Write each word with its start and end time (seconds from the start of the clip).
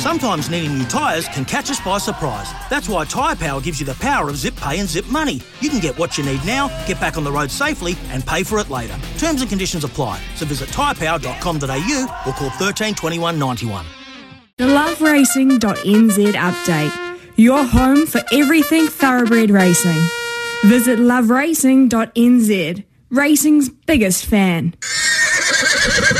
Sometimes 0.00 0.48
needing 0.48 0.78
new 0.78 0.86
tyres 0.86 1.28
can 1.28 1.44
catch 1.44 1.70
us 1.70 1.78
by 1.78 1.98
surprise. 1.98 2.50
That's 2.70 2.88
why 2.88 3.04
Tyre 3.04 3.36
Power 3.36 3.60
gives 3.60 3.78
you 3.80 3.84
the 3.84 3.92
power 3.96 4.30
of 4.30 4.36
zip 4.38 4.56
pay 4.56 4.78
and 4.78 4.88
zip 4.88 5.04
money. 5.08 5.42
You 5.60 5.68
can 5.68 5.78
get 5.78 5.98
what 5.98 6.16
you 6.16 6.24
need 6.24 6.42
now, 6.46 6.68
get 6.86 6.98
back 6.98 7.18
on 7.18 7.24
the 7.24 7.30
road 7.30 7.50
safely, 7.50 7.96
and 8.08 8.26
pay 8.26 8.42
for 8.42 8.58
it 8.60 8.70
later. 8.70 8.96
Terms 9.18 9.42
and 9.42 9.50
conditions 9.50 9.84
apply. 9.84 10.18
So 10.36 10.46
visit 10.46 10.70
tyrepower.com.au 10.70 12.22
or 12.26 12.32
call 12.32 12.48
13 12.48 12.94
21 12.94 13.38
91. 13.38 13.84
The 14.56 14.64
loveracing.nz 14.64 16.32
update. 16.32 17.20
Your 17.36 17.62
home 17.62 18.06
for 18.06 18.22
everything 18.32 18.86
thoroughbred 18.86 19.50
racing. 19.50 20.00
Visit 20.64 20.98
loveracing.nz. 20.98 22.84
Racing's 23.10 23.68
biggest 23.68 24.24
fan. 24.24 24.74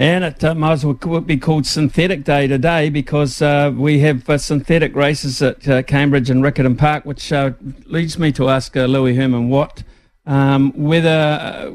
And 0.00 0.22
it 0.22 0.44
uh, 0.44 0.54
might 0.54 0.72
as 0.74 0.84
well 0.84 1.20
be 1.20 1.36
called 1.36 1.66
Synthetic 1.66 2.22
Day 2.22 2.46
today 2.46 2.88
because 2.88 3.42
uh, 3.42 3.72
we 3.74 3.98
have 3.98 4.30
uh, 4.30 4.38
synthetic 4.38 4.94
races 4.94 5.42
at 5.42 5.66
uh, 5.66 5.82
Cambridge 5.82 6.30
and 6.30 6.40
Riccarton 6.40 6.78
Park, 6.78 7.04
which 7.04 7.32
uh, 7.32 7.50
leads 7.84 8.16
me 8.16 8.30
to 8.32 8.48
ask 8.48 8.76
uh, 8.76 8.84
Louis 8.84 9.16
Herman 9.16 9.48
Watt 9.48 9.82
um, 10.24 10.72
whether 10.76 11.72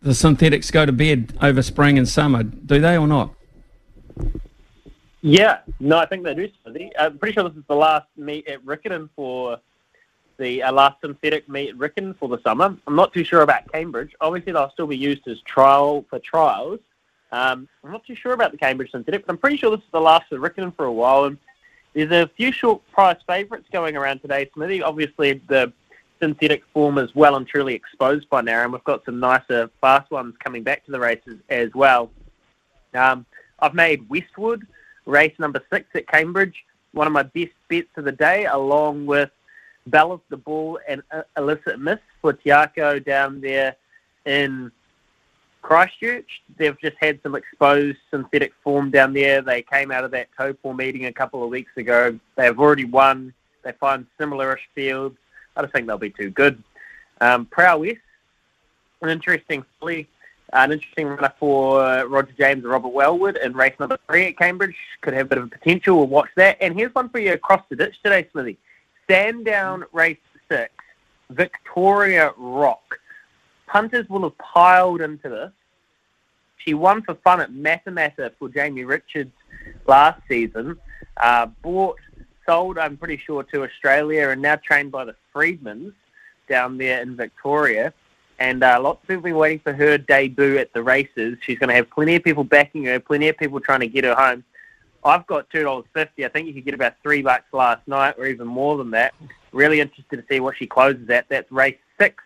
the 0.00 0.14
synthetics 0.14 0.72
go 0.72 0.84
to 0.84 0.90
bed 0.90 1.32
over 1.40 1.62
spring 1.62 1.96
and 1.96 2.08
summer. 2.08 2.42
Do 2.42 2.80
they 2.80 2.98
or 2.98 3.06
not? 3.06 3.32
Yeah, 5.20 5.58
no, 5.78 5.98
I 5.98 6.06
think 6.06 6.24
they 6.24 6.34
do. 6.34 6.48
I'm 6.98 7.18
pretty 7.18 7.34
sure 7.34 7.48
this 7.48 7.56
is 7.56 7.62
the 7.68 7.76
last 7.76 8.08
meet 8.16 8.48
at 8.48 8.64
Riccarton 8.64 9.08
for 9.14 9.60
the 10.38 10.58
last 10.72 11.00
synthetic 11.00 11.48
meet 11.48 11.68
at 11.68 11.76
Riccarton 11.76 12.18
for 12.18 12.28
the 12.28 12.42
summer. 12.42 12.76
I'm 12.88 12.96
not 12.96 13.12
too 13.12 13.22
sure 13.22 13.42
about 13.42 13.70
Cambridge. 13.70 14.10
Obviously, 14.20 14.52
they'll 14.52 14.72
still 14.72 14.88
be 14.88 14.96
used 14.96 15.28
as 15.28 15.40
trial 15.42 16.04
for 16.10 16.18
trials. 16.18 16.80
Um, 17.32 17.68
I'm 17.82 17.90
not 17.90 18.04
too 18.04 18.14
sure 18.14 18.32
about 18.32 18.52
the 18.52 18.58
Cambridge 18.58 18.90
synthetic, 18.90 19.26
but 19.26 19.32
I'm 19.32 19.38
pretty 19.38 19.56
sure 19.56 19.70
this 19.70 19.80
is 19.80 19.92
the 19.92 20.00
last 20.00 20.32
at 20.32 20.38
Riccarton 20.38 20.76
for 20.76 20.84
a 20.84 20.92
while. 20.92 21.24
And 21.24 21.38
there's 21.94 22.10
a 22.10 22.30
few 22.36 22.52
short 22.52 22.82
price 22.92 23.16
favourites 23.26 23.66
going 23.72 23.96
around 23.96 24.20
today, 24.20 24.48
Smithy. 24.54 24.82
Obviously, 24.82 25.40
the 25.48 25.72
synthetic 26.20 26.62
form 26.72 26.98
is 26.98 27.14
well 27.14 27.36
and 27.36 27.46
truly 27.46 27.74
exposed 27.74 28.28
by 28.28 28.42
now, 28.42 28.62
and 28.62 28.72
we've 28.72 28.84
got 28.84 29.04
some 29.04 29.18
nicer 29.18 29.70
fast 29.80 30.10
ones 30.10 30.34
coming 30.38 30.62
back 30.62 30.84
to 30.84 30.92
the 30.92 31.00
races 31.00 31.38
as 31.48 31.70
well. 31.74 32.10
Um, 32.94 33.26
I've 33.58 33.74
made 33.74 34.08
Westwood 34.08 34.66
race 35.06 35.34
number 35.38 35.60
six 35.72 35.86
at 35.94 36.06
Cambridge 36.06 36.64
one 36.92 37.06
of 37.06 37.12
my 37.12 37.22
best 37.22 37.52
bets 37.68 37.88
of 37.96 38.04
the 38.04 38.12
day, 38.12 38.44
along 38.44 39.06
with 39.06 39.30
Balance 39.86 40.22
the 40.28 40.36
Ball 40.36 40.78
and 40.86 41.02
uh, 41.10 41.22
Illicit 41.36 41.80
Miss 41.80 41.98
for 42.20 42.32
Te 42.32 42.50
Akau 42.50 43.04
down 43.04 43.40
there 43.40 43.74
in 44.26 44.70
Christchurch. 45.62 46.42
They've 46.58 46.78
just 46.80 46.96
had 47.00 47.20
some 47.22 47.34
exposed 47.34 47.98
synthetic 48.10 48.52
form 48.62 48.90
down 48.90 49.14
there. 49.14 49.40
They 49.40 49.62
came 49.62 49.90
out 49.90 50.04
of 50.04 50.10
that 50.10 50.28
Topor 50.38 50.76
meeting 50.76 51.06
a 51.06 51.12
couple 51.12 51.42
of 51.42 51.48
weeks 51.48 51.72
ago. 51.76 52.18
They've 52.36 52.58
already 52.58 52.84
won. 52.84 53.32
They 53.62 53.72
find 53.72 54.06
similarish 54.20 54.66
fields. 54.74 55.16
I 55.56 55.62
don't 55.62 55.72
think 55.72 55.86
they'll 55.86 55.98
be 55.98 56.10
too 56.10 56.30
good. 56.30 56.62
Um, 57.20 57.46
Prowess, 57.46 57.98
an 59.00 59.08
interesting 59.08 59.64
filly, 59.78 60.08
an 60.52 60.72
interesting 60.72 61.06
runner 61.06 61.32
for 61.38 62.06
Roger 62.06 62.32
James 62.36 62.64
and 62.64 62.70
Robert 62.70 62.88
Wellwood 62.88 63.36
in 63.36 63.52
race 63.52 63.74
number 63.78 63.98
three 64.08 64.26
at 64.26 64.36
Cambridge. 64.36 64.76
Could 65.00 65.14
have 65.14 65.26
a 65.26 65.28
bit 65.28 65.38
of 65.38 65.50
potential. 65.50 65.96
We'll 65.96 66.08
watch 66.08 66.30
that. 66.36 66.58
And 66.60 66.74
here's 66.74 66.94
one 66.94 67.08
for 67.08 67.20
you 67.20 67.32
across 67.32 67.62
the 67.68 67.76
ditch 67.76 67.96
today, 68.02 68.28
Smithy. 68.32 68.58
Sandown 69.08 69.84
race 69.92 70.18
six, 70.50 70.72
Victoria 71.30 72.32
Rock. 72.36 72.98
Punters 73.72 74.06
will 74.10 74.24
have 74.24 74.36
piled 74.36 75.00
into 75.00 75.30
this. 75.30 75.50
She 76.58 76.74
won 76.74 77.02
for 77.02 77.14
fun 77.14 77.40
at 77.40 77.50
Matamata 77.50 78.30
for 78.38 78.50
Jamie 78.50 78.84
Richards 78.84 79.32
last 79.86 80.20
season. 80.28 80.76
Uh, 81.16 81.46
bought, 81.62 81.98
sold, 82.44 82.76
I'm 82.76 82.98
pretty 82.98 83.16
sure, 83.16 83.42
to 83.44 83.64
Australia 83.64 84.28
and 84.28 84.42
now 84.42 84.56
trained 84.56 84.92
by 84.92 85.06
the 85.06 85.16
Freedmans 85.34 85.94
down 86.50 86.76
there 86.76 87.00
in 87.00 87.16
Victoria. 87.16 87.94
And 88.38 88.62
uh, 88.62 88.78
lots 88.80 89.02
of 89.02 89.08
people 89.08 89.14
have 89.16 89.24
been 89.24 89.36
waiting 89.36 89.60
for 89.60 89.72
her 89.72 89.96
debut 89.96 90.58
at 90.58 90.72
the 90.74 90.82
races. 90.82 91.38
She's 91.40 91.58
going 91.58 91.68
to 91.68 91.74
have 91.74 91.88
plenty 91.88 92.16
of 92.16 92.22
people 92.22 92.44
backing 92.44 92.84
her, 92.84 93.00
plenty 93.00 93.28
of 93.28 93.38
people 93.38 93.58
trying 93.58 93.80
to 93.80 93.88
get 93.88 94.04
her 94.04 94.14
home. 94.14 94.44
I've 95.02 95.26
got 95.26 95.48
two 95.50 95.62
dollars 95.62 95.86
fifty. 95.94 96.24
I 96.24 96.28
think 96.28 96.46
you 96.46 96.54
could 96.54 96.64
get 96.64 96.74
about 96.74 96.94
three 97.02 97.22
bucks 97.22 97.52
last 97.52 97.86
night, 97.88 98.14
or 98.18 98.26
even 98.26 98.46
more 98.46 98.76
than 98.76 98.90
that. 98.92 99.14
Really 99.52 99.80
interested 99.80 100.16
to 100.16 100.24
see 100.28 100.40
what 100.40 100.56
she 100.56 100.66
closes 100.66 101.08
at. 101.10 101.28
That's 101.28 101.50
race 101.50 101.78
six, 101.98 102.22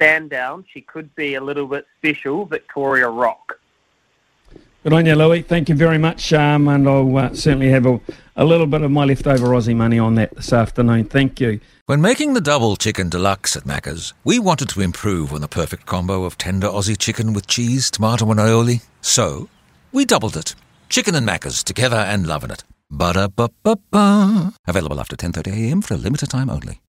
Sandown. 0.00 0.64
She 0.72 0.80
could 0.80 1.14
be 1.14 1.34
a 1.34 1.40
little 1.40 1.66
bit 1.66 1.86
special, 1.98 2.46
Victoria 2.46 3.08
Rock. 3.08 3.58
Good 4.82 4.94
on 4.94 5.04
you, 5.04 5.14
Louis. 5.14 5.42
Thank 5.42 5.68
you 5.68 5.74
very 5.74 5.98
much. 5.98 6.32
Um, 6.32 6.66
and 6.68 6.88
I'll 6.88 7.16
uh, 7.16 7.34
certainly 7.34 7.68
have 7.68 7.84
a, 7.84 8.00
a 8.34 8.46
little 8.46 8.66
bit 8.66 8.80
of 8.80 8.90
my 8.90 9.04
leftover 9.04 9.48
Aussie 9.48 9.76
money 9.76 9.98
on 9.98 10.14
that 10.14 10.34
this 10.34 10.54
afternoon. 10.54 11.04
Thank 11.04 11.38
you. 11.38 11.60
When 11.84 12.00
making 12.00 12.32
the 12.32 12.40
double 12.40 12.76
chicken 12.76 13.10
deluxe 13.10 13.56
at 13.56 13.64
Macca's, 13.64 14.14
we 14.24 14.38
wanted 14.38 14.70
to 14.70 14.80
improve 14.80 15.34
on 15.34 15.42
the 15.42 15.48
perfect 15.48 15.84
combo 15.84 16.24
of 16.24 16.38
tender 16.38 16.66
Aussie 16.66 16.96
chicken 16.96 17.34
with 17.34 17.46
cheese, 17.46 17.90
tomato, 17.90 18.30
and 18.30 18.40
aioli. 18.40 18.82
So, 19.02 19.50
we 19.92 20.06
doubled 20.06 20.36
it. 20.36 20.54
Chicken 20.88 21.14
and 21.14 21.28
Macca's 21.28 21.62
together 21.62 21.96
and 21.96 22.26
loving 22.26 22.50
it. 22.50 22.64
Ba-da-ba-ba-ba. 22.90 24.54
Available 24.66 24.98
after 24.98 25.14
10.30am 25.14 25.84
for 25.84 25.94
a 25.94 25.98
limited 25.98 26.30
time 26.30 26.48
only. 26.48 26.80